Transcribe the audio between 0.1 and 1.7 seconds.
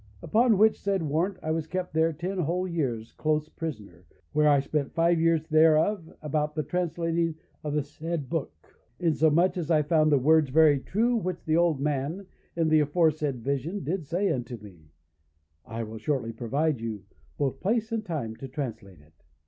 Upon which said warrant I was